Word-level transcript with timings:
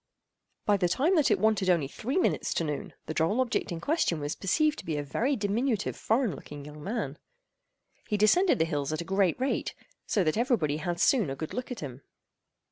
By 0.65 0.77
the 0.77 0.89
time 0.89 1.15
that 1.15 1.29
it 1.29 1.37
wanted 1.37 1.69
only 1.69 1.87
three 1.87 2.17
minutes 2.17 2.55
to 2.55 2.63
noon, 2.63 2.95
the 3.05 3.13
droll 3.13 3.39
object 3.39 3.71
in 3.71 3.79
question 3.79 4.19
was 4.19 4.33
perceived 4.33 4.79
to 4.79 4.85
be 4.85 4.97
a 4.97 5.03
very 5.03 5.35
diminutive 5.35 5.95
foreign 5.95 6.35
looking 6.35 6.65
young 6.65 6.83
man. 6.83 7.19
He 8.07 8.17
descended 8.17 8.57
the 8.57 8.65
hills 8.65 8.91
at 8.91 9.01
a 9.01 9.05
great 9.05 9.39
rate, 9.39 9.75
so 10.07 10.23
that 10.23 10.37
every 10.37 10.57
body 10.57 10.77
had 10.77 10.99
soon 10.99 11.29
a 11.29 11.35
good 11.35 11.53
look 11.53 11.69
at 11.71 11.81
him. 11.81 12.01